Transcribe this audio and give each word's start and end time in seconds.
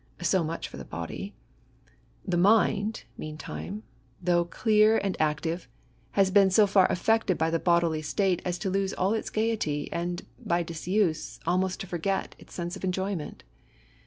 So 0.23 0.43
much 0.43 0.67
for 0.67 0.77
the 0.77 0.83
body. 0.83 1.35
The 2.25 2.35
mind, 2.35 3.03
meantime, 3.19 3.83
though 4.19 4.43
clear 4.45 4.97
and 4.97 5.15
active, 5.21 5.69
has 6.13 6.31
been 6.31 6.49
so 6.49 6.65
far 6.65 6.91
affected 6.91 7.37
by 7.37 7.51
the 7.51 7.59
bodily 7.59 8.01
state 8.01 8.41
as 8.43 8.57
to 8.65 8.71
lose 8.71 8.93
all 8.95 9.13
its 9.13 9.29
gaiety, 9.29 9.91
and, 9.91 10.23
by 10.43 10.63
disuse, 10.63 11.39
almost 11.45 11.81
to 11.81 11.85
forget 11.85 12.33
its 12.39 12.55
sense 12.55 12.75
of 12.75 12.83
enjoyment. 12.83 13.43